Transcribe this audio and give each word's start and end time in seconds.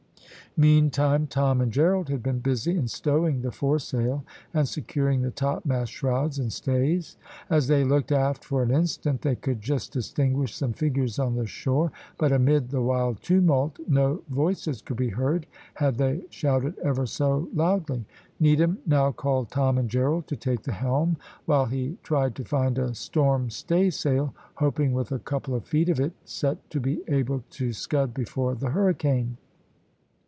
Meantime, 0.57 1.27
Tom 1.27 1.61
and 1.61 1.71
Gerald 1.71 2.09
had 2.09 2.21
been 2.21 2.39
busy 2.39 2.75
in 2.75 2.85
stowing 2.89 3.41
the 3.41 3.53
fore 3.53 3.79
sail 3.79 4.25
and 4.53 4.67
securing 4.67 5.21
the 5.21 5.31
topmast 5.31 5.93
shrouds 5.93 6.39
and 6.39 6.51
stays. 6.51 7.15
As 7.49 7.67
they 7.69 7.85
looked 7.85 8.11
aft 8.11 8.43
for 8.43 8.61
an 8.61 8.69
instant, 8.69 9.21
they 9.21 9.37
could 9.37 9.61
just 9.61 9.93
distinguish 9.93 10.53
some 10.53 10.73
figures 10.73 11.17
on 11.19 11.35
the 11.35 11.45
shore; 11.47 11.93
but 12.17 12.33
amid 12.33 12.69
the 12.69 12.81
wild 12.81 13.21
tumult, 13.21 13.79
no 13.87 14.23
voices 14.27 14.81
could 14.81 14.97
be 14.97 15.07
heard 15.07 15.47
had 15.75 15.95
they 15.95 16.25
shouted 16.29 16.77
ever 16.79 17.05
so 17.05 17.47
loudly. 17.53 18.03
Needham 18.37 18.79
now 18.85 19.13
called 19.13 19.51
Tom 19.51 19.77
and 19.77 19.89
Gerald 19.89 20.27
to 20.27 20.35
take 20.35 20.63
the 20.63 20.73
helm 20.73 21.15
while 21.45 21.67
he 21.67 21.97
tried 22.03 22.35
to 22.35 22.43
find 22.43 22.77
a 22.77 22.93
storm 22.93 23.49
staysail, 23.49 24.33
hoping 24.55 24.91
with 24.91 25.13
a 25.13 25.19
couple 25.19 25.55
of 25.55 25.63
feet 25.65 25.87
of 25.87 25.97
it 26.01 26.11
set 26.25 26.69
to 26.71 26.81
be 26.81 27.03
able 27.07 27.41
to 27.51 27.71
scud 27.71 28.13
before 28.13 28.53
the 28.53 28.71
hurricane. 28.71 29.37